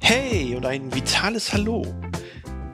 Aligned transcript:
Hey 0.00 0.54
und 0.56 0.66
ein 0.66 0.94
vitales 0.94 1.52
Hallo. 1.52 1.84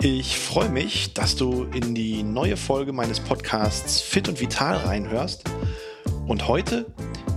Ich 0.01 0.39
freue 0.39 0.69
mich, 0.69 1.13
dass 1.15 1.35
du 1.37 1.65
in 1.75 1.95
die 1.95 2.23
neue 2.23 2.57
Folge 2.57 2.93
meines 2.93 3.19
Podcasts 3.19 4.01
Fit 4.01 4.29
und 4.29 4.41
Vital 4.41 4.77
reinhörst. 4.77 5.45
Und 6.27 6.47
heute 6.47 6.87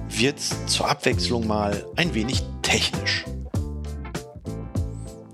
wird 0.09 0.37
es 0.37 0.65
zur 0.67 0.89
Abwechslung 0.89 1.47
mal 1.47 1.85
ein 1.95 2.13
wenig 2.13 2.43
technisch. 2.61 3.25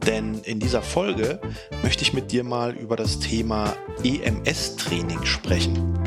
Denn 0.05 0.39
in 0.45 0.61
dieser 0.61 0.81
Folge 0.81 1.41
möchte 1.83 2.03
ich 2.03 2.13
mit 2.13 2.31
dir 2.31 2.45
mal 2.45 2.73
über 2.73 2.95
das 2.95 3.19
Thema 3.19 3.75
EMS-Training 4.03 5.25
sprechen. 5.25 6.06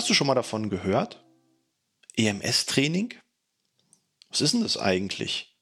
Hast 0.00 0.08
du 0.08 0.14
schon 0.14 0.28
mal 0.28 0.34
davon 0.34 0.70
gehört? 0.70 1.22
EMS-Training? 2.16 3.12
Was 4.30 4.40
ist 4.40 4.54
denn 4.54 4.62
das 4.62 4.78
eigentlich? 4.78 5.54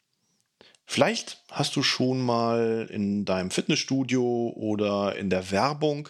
Vielleicht 0.87 1.42
hast 1.51 1.74
du 1.74 1.83
schon 1.83 2.20
mal 2.24 2.88
in 2.88 3.24
deinem 3.24 3.51
Fitnessstudio 3.51 4.52
oder 4.55 5.16
in 5.16 5.29
der 5.29 5.51
Werbung 5.51 6.09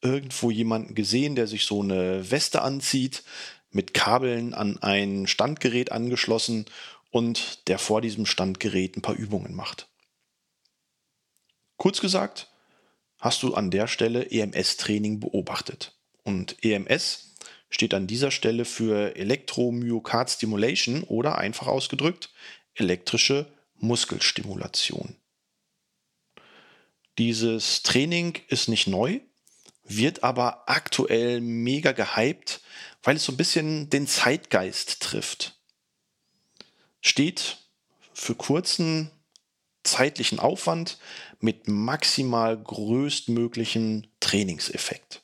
irgendwo 0.00 0.52
jemanden 0.52 0.94
gesehen, 0.94 1.34
der 1.34 1.48
sich 1.48 1.64
so 1.64 1.82
eine 1.82 2.30
Weste 2.30 2.62
anzieht, 2.62 3.24
mit 3.72 3.94
Kabeln 3.94 4.54
an 4.54 4.80
ein 4.80 5.26
Standgerät 5.26 5.90
angeschlossen 5.90 6.66
und 7.10 7.66
der 7.66 7.80
vor 7.80 8.00
diesem 8.00 8.26
Standgerät 8.26 8.96
ein 8.96 9.02
paar 9.02 9.16
Übungen 9.16 9.56
macht. 9.56 9.88
Kurz 11.78 12.00
gesagt, 12.00 12.48
hast 13.18 13.42
du 13.42 13.54
an 13.54 13.72
der 13.72 13.88
Stelle 13.88 14.30
EMS-Training 14.30 15.18
beobachtet. 15.18 15.96
Und 16.22 16.62
EMS 16.64 17.25
steht 17.70 17.94
an 17.94 18.06
dieser 18.06 18.30
Stelle 18.30 18.64
für 18.64 19.16
Elektromyokard 19.16 20.30
Stimulation 20.30 21.02
oder 21.02 21.38
einfach 21.38 21.66
ausgedrückt 21.66 22.30
elektrische 22.74 23.46
Muskelstimulation. 23.78 25.16
Dieses 27.18 27.82
Training 27.82 28.38
ist 28.48 28.68
nicht 28.68 28.86
neu, 28.86 29.20
wird 29.84 30.22
aber 30.22 30.68
aktuell 30.68 31.40
mega 31.40 31.92
gehypt, 31.92 32.60
weil 33.02 33.16
es 33.16 33.24
so 33.24 33.32
ein 33.32 33.36
bisschen 33.38 33.88
den 33.88 34.06
Zeitgeist 34.06 35.00
trifft. 35.00 35.58
Steht 37.00 37.58
für 38.12 38.34
kurzen 38.34 39.10
zeitlichen 39.84 40.40
Aufwand 40.40 40.98
mit 41.40 41.68
maximal 41.68 42.60
größtmöglichen 42.60 44.08
Trainingseffekt. 44.20 45.22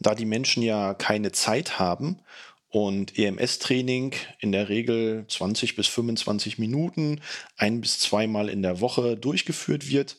Da 0.00 0.14
die 0.14 0.24
Menschen 0.24 0.62
ja 0.62 0.94
keine 0.94 1.32
Zeit 1.32 1.78
haben 1.78 2.20
und 2.68 3.18
EMS-Training 3.18 4.14
in 4.40 4.52
der 4.52 4.68
Regel 4.68 5.24
20 5.28 5.76
bis 5.76 5.88
25 5.88 6.58
Minuten 6.58 7.20
ein 7.56 7.80
bis 7.80 7.98
zweimal 7.98 8.48
in 8.48 8.62
der 8.62 8.80
Woche 8.80 9.16
durchgeführt 9.16 9.88
wird, 9.88 10.18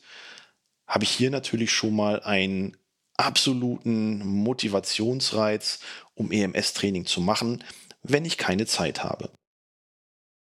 habe 0.86 1.04
ich 1.04 1.10
hier 1.10 1.30
natürlich 1.30 1.70
schon 1.70 1.94
mal 1.94 2.20
einen 2.22 2.76
absoluten 3.16 4.26
Motivationsreiz, 4.26 5.80
um 6.14 6.32
EMS-Training 6.32 7.06
zu 7.06 7.20
machen, 7.20 7.62
wenn 8.02 8.24
ich 8.24 8.38
keine 8.38 8.66
Zeit 8.66 9.04
habe. 9.04 9.30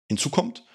Hinzu 0.09 0.30
kommt, 0.30 0.66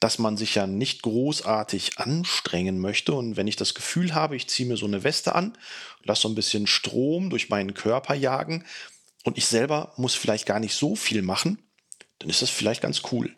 dass 0.00 0.18
man 0.18 0.38
sich 0.38 0.54
ja 0.54 0.66
nicht 0.66 1.02
großartig 1.02 1.98
anstrengen 1.98 2.78
möchte. 2.78 3.12
Und 3.12 3.36
wenn 3.36 3.46
ich 3.46 3.56
das 3.56 3.74
Gefühl 3.74 4.14
habe, 4.14 4.34
ich 4.34 4.48
ziehe 4.48 4.68
mir 4.68 4.78
so 4.78 4.86
eine 4.86 5.04
Weste 5.04 5.34
an, 5.34 5.56
lasse 6.02 6.22
so 6.22 6.28
ein 6.28 6.34
bisschen 6.34 6.66
Strom 6.66 7.28
durch 7.28 7.50
meinen 7.50 7.74
Körper 7.74 8.14
jagen 8.14 8.64
und 9.24 9.36
ich 9.36 9.46
selber 9.46 9.92
muss 9.96 10.14
vielleicht 10.14 10.46
gar 10.46 10.58
nicht 10.58 10.74
so 10.74 10.96
viel 10.96 11.20
machen, 11.20 11.58
dann 12.18 12.30
ist 12.30 12.40
das 12.40 12.50
vielleicht 12.50 12.80
ganz 12.80 13.02
cool. 13.12 13.36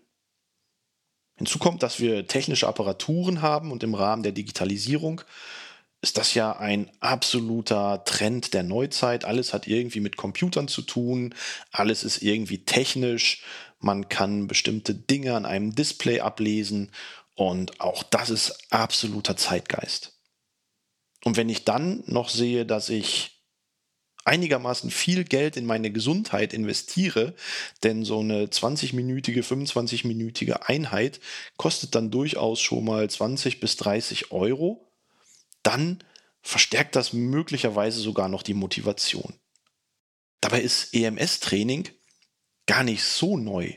Hinzu 1.36 1.58
kommt, 1.58 1.82
dass 1.82 1.98
wir 1.98 2.28
technische 2.28 2.68
Apparaturen 2.68 3.42
haben 3.42 3.72
und 3.72 3.82
im 3.82 3.94
Rahmen 3.94 4.22
der 4.22 4.32
Digitalisierung 4.32 5.22
ist 6.00 6.18
das 6.18 6.34
ja 6.34 6.56
ein 6.56 6.90
absoluter 7.00 8.04
Trend 8.04 8.54
der 8.54 8.64
Neuzeit. 8.64 9.24
Alles 9.24 9.52
hat 9.52 9.66
irgendwie 9.66 10.00
mit 10.00 10.16
Computern 10.16 10.68
zu 10.68 10.82
tun, 10.82 11.34
alles 11.70 12.04
ist 12.04 12.22
irgendwie 12.22 12.64
technisch, 12.64 13.42
man 13.82 14.08
kann 14.08 14.46
bestimmte 14.46 14.94
Dinge 14.94 15.34
an 15.34 15.46
einem 15.46 15.74
Display 15.74 16.20
ablesen 16.20 16.90
und 17.34 17.80
auch 17.80 18.02
das 18.02 18.30
ist 18.30 18.72
absoluter 18.72 19.36
Zeitgeist. 19.36 20.18
Und 21.24 21.36
wenn 21.36 21.48
ich 21.48 21.64
dann 21.64 22.02
noch 22.06 22.28
sehe, 22.28 22.66
dass 22.66 22.88
ich 22.88 23.42
einigermaßen 24.24 24.90
viel 24.90 25.24
Geld 25.24 25.56
in 25.56 25.66
meine 25.66 25.90
Gesundheit 25.90 26.52
investiere, 26.52 27.34
denn 27.82 28.04
so 28.04 28.20
eine 28.20 28.46
20-minütige, 28.46 29.42
25-minütige 29.42 30.68
Einheit 30.68 31.20
kostet 31.56 31.94
dann 31.94 32.10
durchaus 32.10 32.60
schon 32.60 32.84
mal 32.84 33.08
20 33.08 33.60
bis 33.60 33.76
30 33.76 34.30
Euro 34.30 34.88
dann 35.62 36.02
verstärkt 36.42 36.96
das 36.96 37.12
möglicherweise 37.12 38.00
sogar 38.00 38.28
noch 38.28 38.42
die 38.42 38.54
Motivation. 38.54 39.34
Dabei 40.40 40.60
ist 40.60 40.92
EMS-Training 40.92 41.88
gar 42.66 42.84
nicht 42.84 43.04
so 43.04 43.36
neu. 43.36 43.72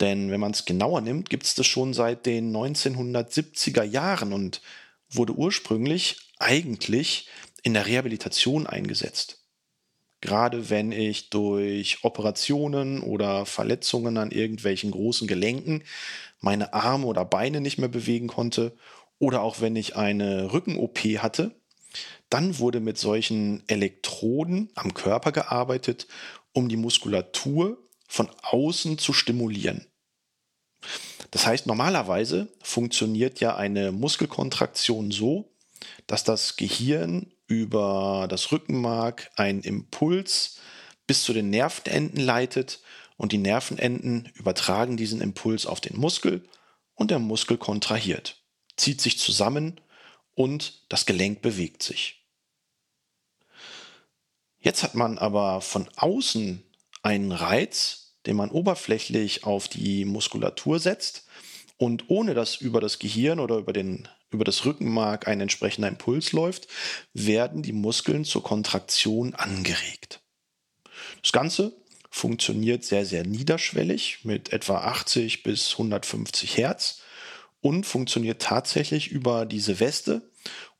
Denn 0.00 0.30
wenn 0.30 0.40
man 0.40 0.52
es 0.52 0.64
genauer 0.64 1.00
nimmt, 1.00 1.30
gibt 1.30 1.44
es 1.44 1.54
das 1.54 1.66
schon 1.66 1.94
seit 1.94 2.26
den 2.26 2.54
1970er 2.54 3.82
Jahren 3.82 4.32
und 4.32 4.60
wurde 5.08 5.34
ursprünglich 5.34 6.18
eigentlich 6.38 7.28
in 7.62 7.74
der 7.74 7.86
Rehabilitation 7.86 8.66
eingesetzt. 8.66 9.42
Gerade 10.20 10.70
wenn 10.70 10.92
ich 10.92 11.30
durch 11.30 12.02
Operationen 12.02 13.00
oder 13.00 13.46
Verletzungen 13.46 14.18
an 14.18 14.30
irgendwelchen 14.30 14.90
großen 14.90 15.28
Gelenken 15.28 15.84
meine 16.40 16.74
Arme 16.74 17.06
oder 17.06 17.24
Beine 17.24 17.60
nicht 17.60 17.78
mehr 17.78 17.88
bewegen 17.88 18.26
konnte 18.26 18.76
oder 19.18 19.42
auch 19.42 19.60
wenn 19.60 19.76
ich 19.76 19.96
eine 19.96 20.52
Rücken-OP 20.52 20.98
hatte, 21.18 21.54
dann 22.28 22.58
wurde 22.58 22.80
mit 22.80 22.98
solchen 22.98 23.62
Elektroden 23.68 24.70
am 24.74 24.94
Körper 24.94 25.32
gearbeitet, 25.32 26.06
um 26.56 26.68
die 26.68 26.76
Muskulatur 26.76 27.78
von 28.08 28.30
außen 28.42 28.98
zu 28.98 29.12
stimulieren. 29.12 29.86
Das 31.30 31.46
heißt, 31.46 31.66
normalerweise 31.66 32.48
funktioniert 32.62 33.40
ja 33.40 33.56
eine 33.56 33.92
Muskelkontraktion 33.92 35.10
so, 35.10 35.52
dass 36.06 36.24
das 36.24 36.56
Gehirn 36.56 37.32
über 37.46 38.26
das 38.28 38.52
Rückenmark 38.52 39.30
einen 39.36 39.62
Impuls 39.62 40.58
bis 41.06 41.22
zu 41.22 41.32
den 41.32 41.50
Nervenenden 41.50 42.20
leitet 42.20 42.80
und 43.16 43.32
die 43.32 43.38
Nervenenden 43.38 44.30
übertragen 44.34 44.96
diesen 44.96 45.20
Impuls 45.20 45.66
auf 45.66 45.80
den 45.80 45.96
Muskel 45.98 46.44
und 46.94 47.10
der 47.10 47.18
Muskel 47.18 47.58
kontrahiert 47.58 48.42
zieht 48.76 49.00
sich 49.00 49.18
zusammen 49.18 49.80
und 50.34 50.82
das 50.88 51.06
Gelenk 51.06 51.42
bewegt 51.42 51.82
sich. 51.82 52.25
Jetzt 54.66 54.82
hat 54.82 54.96
man 54.96 55.16
aber 55.16 55.60
von 55.60 55.88
außen 55.94 56.60
einen 57.04 57.30
Reiz, 57.30 58.16
den 58.26 58.34
man 58.34 58.50
oberflächlich 58.50 59.44
auf 59.44 59.68
die 59.68 60.04
Muskulatur 60.04 60.80
setzt 60.80 61.24
und 61.76 62.10
ohne 62.10 62.34
dass 62.34 62.56
über 62.56 62.80
das 62.80 62.98
Gehirn 62.98 63.38
oder 63.38 63.58
über, 63.58 63.72
den, 63.72 64.08
über 64.30 64.42
das 64.42 64.64
Rückenmark 64.64 65.28
ein 65.28 65.40
entsprechender 65.40 65.86
Impuls 65.86 66.32
läuft, 66.32 66.66
werden 67.14 67.62
die 67.62 67.72
Muskeln 67.72 68.24
zur 68.24 68.42
Kontraktion 68.42 69.36
angeregt. 69.36 70.18
Das 71.22 71.30
Ganze 71.30 71.72
funktioniert 72.10 72.82
sehr, 72.82 73.06
sehr 73.06 73.24
niederschwellig 73.24 74.24
mit 74.24 74.52
etwa 74.52 74.78
80 74.78 75.44
bis 75.44 75.70
150 75.74 76.56
Hertz 76.56 77.02
und 77.60 77.86
funktioniert 77.86 78.42
tatsächlich 78.42 79.12
über 79.12 79.46
diese 79.46 79.78
Weste 79.78 80.28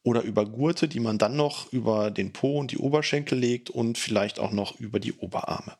oder 0.06 0.22
über 0.22 0.46
Gurte, 0.46 0.86
die 0.86 1.00
man 1.00 1.18
dann 1.18 1.34
noch 1.34 1.72
über 1.72 2.12
den 2.12 2.32
Po 2.32 2.60
und 2.60 2.70
die 2.70 2.78
Oberschenkel 2.78 3.36
legt 3.36 3.70
und 3.70 3.98
vielleicht 3.98 4.38
auch 4.38 4.52
noch 4.52 4.78
über 4.78 5.00
die 5.00 5.12
Oberarme. 5.12 5.76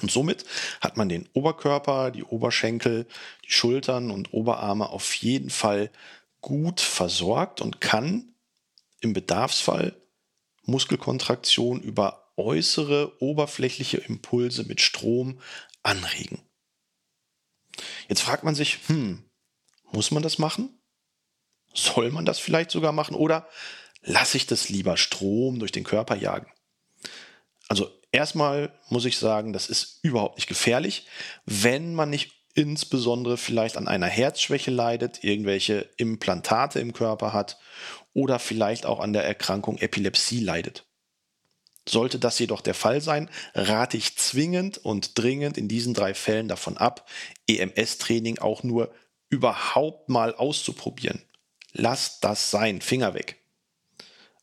Und 0.00 0.10
somit 0.10 0.46
hat 0.80 0.96
man 0.96 1.10
den 1.10 1.28
Oberkörper, 1.34 2.10
die 2.10 2.24
Oberschenkel, 2.24 3.06
die 3.44 3.52
Schultern 3.52 4.10
und 4.10 4.32
Oberarme 4.32 4.88
auf 4.88 5.12
jeden 5.16 5.50
Fall 5.50 5.90
gut 6.40 6.80
versorgt 6.80 7.60
und 7.60 7.82
kann 7.82 8.34
im 9.00 9.12
Bedarfsfall 9.12 10.00
Muskelkontraktion 10.64 11.82
über 11.82 12.32
äußere 12.38 13.20
oberflächliche 13.20 13.98
Impulse 13.98 14.64
mit 14.64 14.80
Strom 14.80 15.38
anregen. 15.82 16.40
Jetzt 18.08 18.22
fragt 18.22 18.44
man 18.44 18.54
sich, 18.54 18.78
hm, 18.88 19.22
muss 19.90 20.10
man 20.10 20.22
das 20.22 20.38
machen? 20.38 20.81
Soll 21.74 22.10
man 22.10 22.24
das 22.24 22.38
vielleicht 22.38 22.70
sogar 22.70 22.92
machen? 22.92 23.14
Oder 23.14 23.48
lasse 24.02 24.36
ich 24.36 24.46
das 24.46 24.68
lieber 24.68 24.96
Strom 24.96 25.58
durch 25.58 25.72
den 25.72 25.84
Körper 25.84 26.16
jagen? 26.16 26.50
Also 27.68 27.90
erstmal 28.10 28.72
muss 28.88 29.04
ich 29.04 29.18
sagen, 29.18 29.52
das 29.52 29.68
ist 29.68 30.00
überhaupt 30.02 30.36
nicht 30.36 30.48
gefährlich, 30.48 31.06
wenn 31.46 31.94
man 31.94 32.10
nicht 32.10 32.32
insbesondere 32.54 33.38
vielleicht 33.38 33.76
an 33.76 33.88
einer 33.88 34.06
Herzschwäche 34.06 34.70
leidet, 34.70 35.24
irgendwelche 35.24 35.88
Implantate 35.96 36.80
im 36.80 36.92
Körper 36.92 37.32
hat 37.32 37.58
oder 38.12 38.38
vielleicht 38.38 38.84
auch 38.84 39.00
an 39.00 39.12
der 39.12 39.24
Erkrankung 39.24 39.78
Epilepsie 39.78 40.40
leidet. 40.40 40.84
Sollte 41.88 42.18
das 42.18 42.38
jedoch 42.38 42.60
der 42.60 42.74
Fall 42.74 43.00
sein, 43.00 43.28
rate 43.54 43.96
ich 43.96 44.16
zwingend 44.16 44.78
und 44.78 45.18
dringend 45.18 45.58
in 45.58 45.66
diesen 45.66 45.94
drei 45.94 46.14
Fällen 46.14 46.46
davon 46.46 46.76
ab, 46.76 47.08
EMS-Training 47.48 48.38
auch 48.38 48.62
nur 48.62 48.94
überhaupt 49.30 50.08
mal 50.08 50.34
auszuprobieren. 50.34 51.22
Lass 51.72 52.20
das 52.20 52.50
sein, 52.50 52.80
Finger 52.80 53.14
weg. 53.14 53.38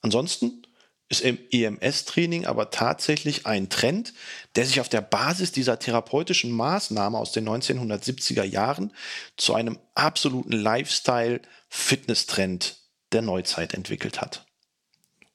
Ansonsten 0.02 0.64
ist 1.10 1.22
im 1.22 1.38
EMS-Training 1.52 2.46
aber 2.46 2.70
tatsächlich 2.70 3.48
ein 3.48 3.70
Trend, 3.70 4.14
der 4.56 4.66
sich 4.66 4.80
auf 4.80 4.88
der 4.90 5.02
Basis 5.02 5.52
dieser 5.52 5.80
therapeutischen 5.80 6.52
Maßnahme 6.52 7.18
aus 7.18 7.32
den 7.32 7.50
1970er 7.50 8.44
Jahren 8.44 8.94
zu 9.36 9.56
einem 9.56 9.80
absoluten 9.96 10.52
Lifestyle-Fitness-Trend 10.52 12.78
der 13.12 13.24
Neuzeit 13.24 13.74
entwickelt 13.74 14.22
hat. 14.22 14.46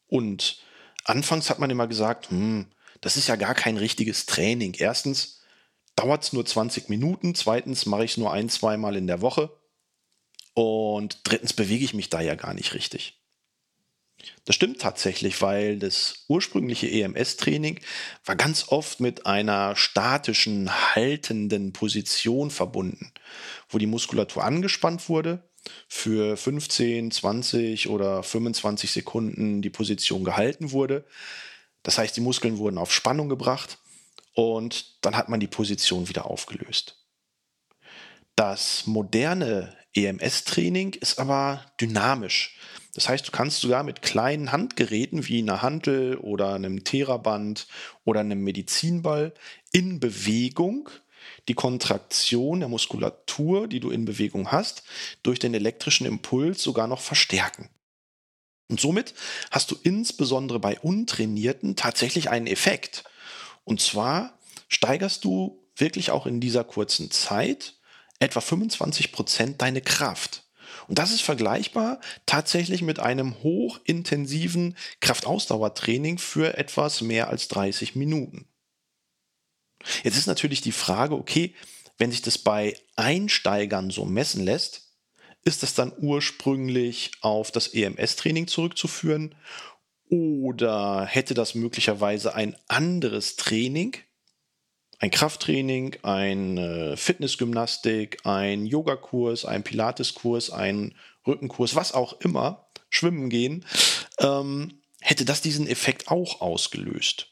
Und 0.06 0.60
anfangs 1.04 1.50
hat 1.50 1.58
man 1.58 1.70
immer 1.70 1.88
gesagt, 1.88 2.30
hm, 2.30 2.66
das 3.00 3.16
ist 3.16 3.26
ja 3.26 3.34
gar 3.34 3.54
kein 3.54 3.76
richtiges 3.76 4.26
Training. 4.26 4.74
Erstens 4.78 5.40
dauert 5.96 6.22
es 6.22 6.32
nur 6.32 6.46
20 6.46 6.88
Minuten, 6.88 7.34
zweitens 7.34 7.84
mache 7.86 8.04
ich 8.04 8.12
es 8.12 8.16
nur 8.16 8.32
ein, 8.32 8.48
zweimal 8.48 8.94
in 8.94 9.08
der 9.08 9.22
Woche 9.22 9.50
und 10.54 11.18
drittens 11.24 11.52
bewege 11.52 11.84
ich 11.84 11.94
mich 11.94 12.10
da 12.10 12.20
ja 12.20 12.34
gar 12.36 12.54
nicht 12.54 12.74
richtig. 12.74 13.20
Das 14.44 14.54
stimmt 14.54 14.80
tatsächlich, 14.80 15.42
weil 15.42 15.78
das 15.78 16.24
ursprüngliche 16.28 16.88
EMS-Training 16.88 17.80
war 18.24 18.36
ganz 18.36 18.68
oft 18.68 19.00
mit 19.00 19.26
einer 19.26 19.76
statischen, 19.76 20.70
haltenden 20.94 21.72
Position 21.72 22.50
verbunden, 22.50 23.12
wo 23.68 23.78
die 23.78 23.86
Muskulatur 23.86 24.44
angespannt 24.44 25.08
wurde, 25.08 25.42
für 25.88 26.36
15, 26.36 27.10
20 27.10 27.88
oder 27.88 28.22
25 28.22 28.92
Sekunden 28.92 29.62
die 29.62 29.70
Position 29.70 30.24
gehalten 30.24 30.72
wurde. 30.72 31.04
Das 31.82 31.98
heißt, 31.98 32.16
die 32.16 32.20
Muskeln 32.20 32.58
wurden 32.58 32.78
auf 32.78 32.92
Spannung 32.92 33.28
gebracht 33.28 33.78
und 34.34 35.04
dann 35.04 35.16
hat 35.16 35.28
man 35.28 35.40
die 35.40 35.46
Position 35.46 36.08
wieder 36.08 36.26
aufgelöst. 36.26 37.04
Das 38.36 38.86
moderne 38.86 39.74
EMS-Training 39.94 40.94
ist 40.94 41.18
aber 41.18 41.64
dynamisch. 41.80 42.58
Das 42.94 43.08
heißt, 43.08 43.26
du 43.26 43.32
kannst 43.32 43.60
sogar 43.60 43.82
mit 43.82 44.02
kleinen 44.02 44.52
Handgeräten 44.52 45.26
wie 45.26 45.40
einer 45.40 45.62
Hantel 45.62 46.16
oder 46.16 46.54
einem 46.54 46.84
Theraband 46.84 47.66
oder 48.04 48.20
einem 48.20 48.42
Medizinball 48.42 49.34
in 49.72 49.98
Bewegung 49.98 50.88
die 51.48 51.54
Kontraktion 51.54 52.60
der 52.60 52.68
Muskulatur, 52.68 53.66
die 53.66 53.80
du 53.80 53.90
in 53.90 54.04
Bewegung 54.04 54.52
hast, 54.52 54.84
durch 55.22 55.38
den 55.38 55.54
elektrischen 55.54 56.06
Impuls 56.06 56.62
sogar 56.62 56.86
noch 56.86 57.00
verstärken. 57.00 57.68
Und 58.68 58.80
somit 58.80 59.14
hast 59.50 59.70
du 59.70 59.76
insbesondere 59.82 60.58
bei 60.58 60.78
Untrainierten 60.80 61.76
tatsächlich 61.76 62.30
einen 62.30 62.46
Effekt. 62.46 63.04
Und 63.64 63.80
zwar 63.80 64.38
steigerst 64.68 65.24
du 65.24 65.62
wirklich 65.76 66.10
auch 66.10 66.26
in 66.26 66.40
dieser 66.40 66.64
kurzen 66.64 67.10
Zeit 67.10 67.74
etwa 68.18 68.40
25 68.40 69.12
Prozent 69.12 69.62
deine 69.62 69.80
Kraft. 69.80 70.44
Und 70.88 70.98
das 70.98 71.12
ist 71.12 71.22
vergleichbar 71.22 72.00
tatsächlich 72.26 72.82
mit 72.82 73.00
einem 73.00 73.42
hochintensiven 73.42 74.76
Kraftausdauertraining 75.00 76.18
für 76.18 76.56
etwas 76.58 77.00
mehr 77.00 77.28
als 77.28 77.48
30 77.48 77.96
Minuten. 77.96 78.46
Jetzt 80.02 80.16
ist 80.16 80.26
natürlich 80.26 80.60
die 80.60 80.72
Frage, 80.72 81.14
okay, 81.14 81.54
wenn 81.98 82.10
sich 82.10 82.22
das 82.22 82.38
bei 82.38 82.76
Einsteigern 82.96 83.90
so 83.90 84.04
messen 84.04 84.44
lässt, 84.44 84.82
ist 85.44 85.62
das 85.62 85.74
dann 85.74 85.92
ursprünglich 85.98 87.12
auf 87.20 87.50
das 87.50 87.68
EMS-Training 87.68 88.46
zurückzuführen 88.46 89.34
oder 90.08 91.04
hätte 91.04 91.34
das 91.34 91.54
möglicherweise 91.54 92.34
ein 92.34 92.56
anderes 92.68 93.36
Training 93.36 93.96
ein 95.04 95.10
Krafttraining, 95.10 95.98
ein 96.02 96.96
Fitnessgymnastik, 96.96 98.24
ein 98.24 98.64
Yogakurs, 98.64 99.44
ein 99.44 99.62
Pilateskurs, 99.62 100.48
ein 100.48 100.94
Rückenkurs, 101.26 101.74
was 101.74 101.92
auch 101.92 102.18
immer, 102.20 102.68
schwimmen 102.88 103.28
gehen, 103.28 103.66
ähm, 104.18 104.80
hätte 105.02 105.26
das 105.26 105.42
diesen 105.42 105.66
Effekt 105.66 106.08
auch 106.08 106.40
ausgelöst. 106.40 107.26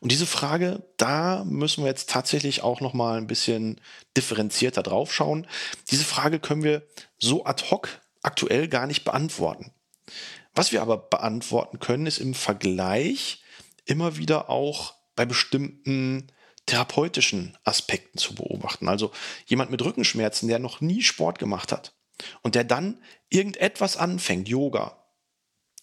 Und 0.00 0.10
diese 0.10 0.26
Frage, 0.26 0.82
da 0.96 1.44
müssen 1.44 1.84
wir 1.84 1.88
jetzt 1.88 2.10
tatsächlich 2.10 2.62
auch 2.62 2.80
noch 2.80 2.94
mal 2.94 3.16
ein 3.16 3.28
bisschen 3.28 3.80
differenzierter 4.16 4.82
drauf 4.82 5.14
schauen. 5.14 5.46
Diese 5.92 6.04
Frage 6.04 6.40
können 6.40 6.64
wir 6.64 6.82
so 7.16 7.44
ad 7.44 7.70
hoc 7.70 8.00
aktuell 8.22 8.66
gar 8.66 8.88
nicht 8.88 9.04
beantworten. 9.04 9.72
Was 10.56 10.72
wir 10.72 10.82
aber 10.82 10.96
beantworten 10.96 11.78
können, 11.78 12.06
ist 12.06 12.18
im 12.18 12.34
Vergleich 12.34 13.44
immer 13.84 14.16
wieder 14.16 14.50
auch 14.50 14.94
bei 15.14 15.24
bestimmten 15.26 16.32
therapeutischen 16.70 17.58
Aspekten 17.64 18.16
zu 18.16 18.34
beobachten. 18.34 18.88
Also 18.88 19.10
jemand 19.46 19.70
mit 19.70 19.82
Rückenschmerzen, 19.82 20.48
der 20.48 20.60
noch 20.60 20.80
nie 20.80 21.02
Sport 21.02 21.38
gemacht 21.38 21.72
hat 21.72 21.94
und 22.42 22.54
der 22.54 22.64
dann 22.64 23.02
irgendetwas 23.28 23.96
anfängt, 23.96 24.48
Yoga, 24.48 25.04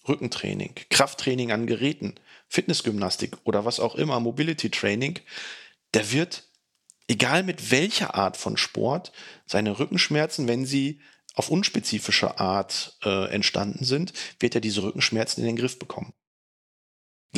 Rückentraining, 0.08 0.74
Krafttraining 0.88 1.52
an 1.52 1.66
Geräten, 1.66 2.14
Fitnessgymnastik 2.48 3.36
oder 3.44 3.66
was 3.66 3.80
auch 3.80 3.96
immer, 3.96 4.18
Mobility 4.18 4.70
Training, 4.70 5.20
der 5.92 6.10
wird, 6.10 6.44
egal 7.06 7.42
mit 7.42 7.70
welcher 7.70 8.14
Art 8.14 8.38
von 8.38 8.56
Sport, 8.56 9.12
seine 9.44 9.78
Rückenschmerzen, 9.78 10.48
wenn 10.48 10.64
sie 10.64 11.00
auf 11.34 11.50
unspezifische 11.50 12.40
Art 12.40 12.96
äh, 13.04 13.30
entstanden 13.30 13.84
sind, 13.84 14.14
wird 14.40 14.54
er 14.54 14.62
diese 14.62 14.82
Rückenschmerzen 14.82 15.42
in 15.42 15.46
den 15.48 15.56
Griff 15.56 15.78
bekommen. 15.78 16.14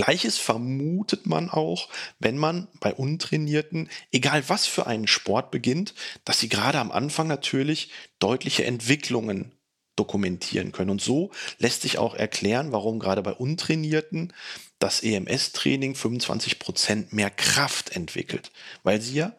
Gleiches 0.01 0.39
vermutet 0.39 1.27
man 1.27 1.51
auch, 1.51 1.91
wenn 2.21 2.39
man 2.39 2.69
bei 2.81 2.95
Untrainierten, 2.95 3.91
egal 4.11 4.49
was 4.49 4.65
für 4.65 4.87
einen 4.87 5.07
Sport 5.07 5.51
beginnt, 5.51 5.93
dass 6.25 6.41
sie 6.41 6.49
gerade 6.49 6.79
am 6.79 6.91
Anfang 6.91 7.29
natürlich 7.29 7.91
deutliche 8.19 8.65
Entwicklungen 8.65 9.53
dokumentieren 9.97 10.73
können. 10.73 10.89
Und 10.89 11.03
so 11.03 11.33
lässt 11.59 11.83
sich 11.83 11.99
auch 11.99 12.15
erklären, 12.15 12.73
warum 12.73 12.99
gerade 12.99 13.21
bei 13.21 13.33
Untrainierten 13.33 14.33
das 14.79 15.03
EMS-Training 15.03 15.93
25% 15.93 17.09
mehr 17.11 17.29
Kraft 17.29 17.95
entwickelt, 17.95 18.53
weil 18.83 19.03
sie 19.03 19.17
ja 19.17 19.35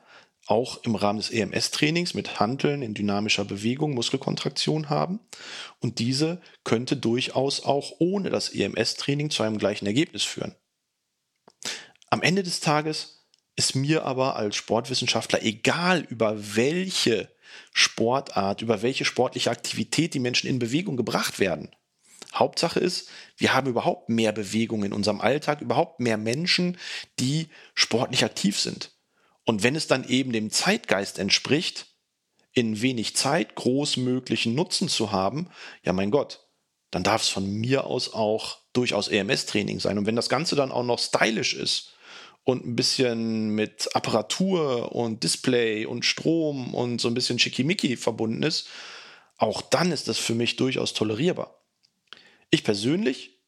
auch 0.48 0.84
im 0.84 0.96
Rahmen 0.96 1.20
des 1.20 1.30
EMS-Trainings 1.30 2.14
mit 2.14 2.40
Handeln 2.40 2.82
in 2.82 2.94
dynamischer 2.94 3.46
Bewegung 3.46 3.94
Muskelkontraktion 3.94 4.90
haben. 4.90 5.20
Und 5.80 6.00
diese 6.00 6.42
könnte 6.64 6.98
durchaus 6.98 7.64
auch 7.64 7.94
ohne 8.00 8.30
das 8.30 8.50
EMS-Training 8.50 9.30
zu 9.30 9.44
einem 9.44 9.58
gleichen 9.58 9.86
Ergebnis 9.86 10.24
führen. 10.24 10.56
Am 12.10 12.22
Ende 12.22 12.44
des 12.44 12.60
Tages 12.60 13.26
ist 13.56 13.76
mir 13.76 14.06
aber 14.06 14.36
als 14.36 14.56
Sportwissenschaftler 14.56 15.44
egal, 15.44 16.02
über 16.10 16.56
welche 16.56 17.30
Sportart, 17.74 18.62
über 18.62 18.82
welche 18.82 19.06
sportliche 19.06 19.52
Aktivität 19.52 20.14
die 20.14 20.20
Menschen 20.20 20.50
in 20.50 20.60
Bewegung 20.60 20.98
gebracht 20.98 21.40
werden. 21.40 21.70
Hauptsache 22.34 22.80
ist, 22.80 23.10
wir 23.38 23.54
haben 23.54 23.70
überhaupt 23.70 24.10
mehr 24.10 24.32
Bewegung 24.32 24.84
in 24.84 24.94
unserem 24.94 25.22
Alltag, 25.22 25.62
überhaupt 25.62 26.00
mehr 26.00 26.18
Menschen, 26.18 26.78
die 27.20 27.50
sportlich 27.76 28.24
aktiv 28.24 28.60
sind. 28.60 28.92
Und 29.52 29.64
wenn 29.64 29.76
es 29.76 29.86
dann 29.86 30.08
eben 30.08 30.32
dem 30.32 30.50
Zeitgeist 30.50 31.20
entspricht, 31.20 31.88
in 32.54 32.82
wenig 32.82 33.18
Zeit 33.18 33.54
großmöglichen 33.56 34.56
Nutzen 34.56 34.88
zu 34.88 35.12
haben, 35.12 35.50
ja 35.84 35.92
mein 35.92 36.10
Gott, 36.10 36.48
dann 36.90 37.04
darf 37.04 37.24
es 37.24 37.28
von 37.28 37.52
mir 37.52 37.84
aus 37.84 38.14
auch 38.14 38.60
durchaus 38.72 39.10
EMS-Training 39.10 39.82
sein. 39.82 39.98
Und 39.98 40.06
wenn 40.06 40.16
das 40.16 40.30
Ganze 40.30 40.56
dann 40.56 40.72
auch 40.72 40.86
noch 40.86 41.00
stylisch 41.00 41.54
ist 41.54 41.96
und 42.46 42.66
ein 42.66 42.78
bisschen 42.78 43.50
mit 43.50 43.94
Apparatur 43.94 44.96
und 44.96 45.22
Display 45.22 45.86
und 45.86 46.06
Strom 46.06 46.74
und 46.74 47.02
so 47.02 47.10
ein 47.10 47.14
bisschen 47.14 47.38
Schickimicki 47.38 47.98
verbunden 47.98 48.44
ist, 48.44 48.70
auch 49.36 49.62
dann 49.62 49.92
ist 49.92 50.08
das 50.08 50.18
für 50.18 50.34
mich 50.34 50.56
durchaus 50.56 50.94
tolerierbar. 50.94 51.62
Ich 52.52 52.64
persönlich 52.64 53.42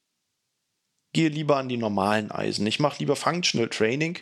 gehe 1.14 1.30
lieber 1.30 1.56
an 1.56 1.70
die 1.70 1.78
normalen 1.78 2.30
Eisen. 2.30 2.68
Ich 2.68 2.82
mache 2.82 3.00
lieber 3.00 3.16
Functional 3.16 3.70
Training 3.70 4.20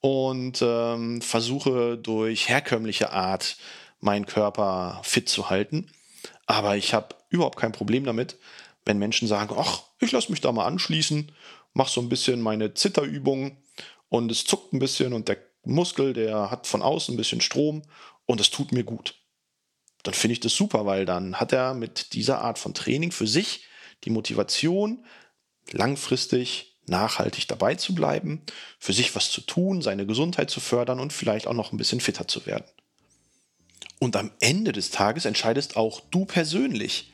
und 0.00 0.62
ähm, 0.62 1.20
versuche 1.20 1.98
durch 1.98 2.48
herkömmliche 2.48 3.12
Art 3.12 3.56
meinen 4.00 4.26
Körper 4.26 5.00
fit 5.02 5.28
zu 5.28 5.50
halten. 5.50 5.90
Aber 6.46 6.76
ich 6.76 6.94
habe 6.94 7.16
überhaupt 7.30 7.58
kein 7.58 7.72
Problem 7.72 8.04
damit, 8.04 8.38
wenn 8.84 8.98
Menschen 8.98 9.28
sagen, 9.28 9.54
ach, 9.58 9.82
ich 10.00 10.12
lasse 10.12 10.30
mich 10.30 10.40
da 10.40 10.52
mal 10.52 10.66
anschließen, 10.66 11.32
mache 11.74 11.92
so 11.92 12.00
ein 12.00 12.08
bisschen 12.08 12.40
meine 12.40 12.74
Zitterübungen 12.74 13.58
und 14.08 14.30
es 14.30 14.44
zuckt 14.44 14.72
ein 14.72 14.78
bisschen 14.78 15.12
und 15.12 15.28
der 15.28 15.38
Muskel, 15.64 16.12
der 16.12 16.50
hat 16.50 16.66
von 16.66 16.82
außen 16.82 17.14
ein 17.14 17.18
bisschen 17.18 17.40
Strom 17.40 17.82
und 18.26 18.40
es 18.40 18.50
tut 18.50 18.72
mir 18.72 18.84
gut. 18.84 19.14
Dann 20.04 20.14
finde 20.14 20.32
ich 20.32 20.40
das 20.40 20.54
super, 20.54 20.86
weil 20.86 21.04
dann 21.04 21.36
hat 21.36 21.52
er 21.52 21.74
mit 21.74 22.12
dieser 22.14 22.40
Art 22.40 22.58
von 22.58 22.72
Training 22.72 23.10
für 23.10 23.26
sich 23.26 23.66
die 24.04 24.10
Motivation, 24.10 25.04
langfristig 25.72 26.67
nachhaltig 26.88 27.48
dabei 27.48 27.74
zu 27.74 27.94
bleiben, 27.94 28.42
für 28.78 28.92
sich 28.92 29.14
was 29.14 29.30
zu 29.30 29.40
tun, 29.40 29.82
seine 29.82 30.06
Gesundheit 30.06 30.50
zu 30.50 30.60
fördern 30.60 31.00
und 31.00 31.12
vielleicht 31.12 31.46
auch 31.46 31.54
noch 31.54 31.72
ein 31.72 31.78
bisschen 31.78 32.00
fitter 32.00 32.28
zu 32.28 32.46
werden. 32.46 32.64
Und 33.98 34.16
am 34.16 34.30
Ende 34.40 34.72
des 34.72 34.90
Tages 34.90 35.24
entscheidest 35.24 35.76
auch 35.76 36.00
du 36.10 36.24
persönlich, 36.24 37.12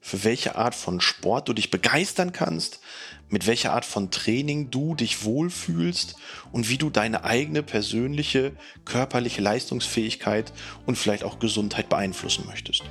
für 0.00 0.24
welche 0.24 0.56
Art 0.56 0.74
von 0.74 1.00
Sport 1.00 1.48
du 1.48 1.52
dich 1.52 1.70
begeistern 1.70 2.32
kannst, 2.32 2.80
mit 3.28 3.46
welcher 3.46 3.72
Art 3.72 3.84
von 3.84 4.10
Training 4.10 4.70
du 4.70 4.94
dich 4.94 5.24
wohlfühlst 5.24 6.16
und 6.50 6.68
wie 6.68 6.76
du 6.76 6.90
deine 6.90 7.24
eigene 7.24 7.62
persönliche 7.62 8.52
körperliche 8.84 9.40
Leistungsfähigkeit 9.40 10.52
und 10.86 10.96
vielleicht 10.96 11.24
auch 11.24 11.38
Gesundheit 11.38 11.88
beeinflussen 11.88 12.46
möchtest. 12.46 12.82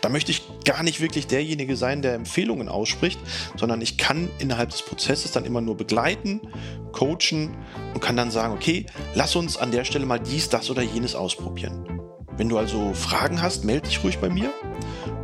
Da 0.00 0.08
möchte 0.08 0.30
ich 0.30 0.42
gar 0.64 0.82
nicht 0.82 1.00
wirklich 1.00 1.26
derjenige 1.26 1.76
sein, 1.76 2.02
der 2.02 2.14
Empfehlungen 2.14 2.68
ausspricht, 2.68 3.18
sondern 3.56 3.80
ich 3.80 3.98
kann 3.98 4.28
innerhalb 4.38 4.70
des 4.70 4.82
Prozesses 4.82 5.32
dann 5.32 5.44
immer 5.44 5.60
nur 5.60 5.76
begleiten, 5.76 6.40
coachen 6.92 7.56
und 7.94 8.00
kann 8.00 8.16
dann 8.16 8.30
sagen, 8.30 8.54
okay, 8.54 8.86
lass 9.14 9.36
uns 9.36 9.56
an 9.56 9.70
der 9.70 9.84
Stelle 9.84 10.06
mal 10.06 10.18
dies, 10.20 10.48
das 10.48 10.70
oder 10.70 10.82
jenes 10.82 11.14
ausprobieren. 11.14 12.00
Wenn 12.36 12.48
du 12.48 12.58
also 12.58 12.94
Fragen 12.94 13.42
hast, 13.42 13.64
melde 13.64 13.88
dich 13.88 14.02
ruhig 14.04 14.18
bei 14.18 14.28
mir 14.28 14.52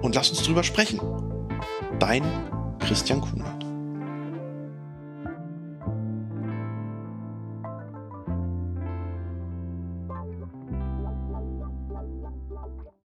und 0.02 0.14
lass 0.14 0.30
uns 0.30 0.42
drüber 0.42 0.64
sprechen. 0.64 1.00
Dein 1.98 2.24
Christian 2.80 3.20
Kunert. 3.20 3.63